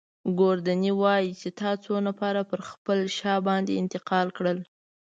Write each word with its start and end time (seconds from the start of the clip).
ګوردیني 0.39 0.91
وايي 1.01 1.31
چي 1.41 1.49
تا 1.59 1.69
څو 1.83 1.93
نفره 2.07 2.41
پر 2.49 2.59
خپله 2.69 3.05
شا 3.17 3.35
باندې 3.47 3.79
انتقال 3.81 4.27
کړل. 4.37 4.59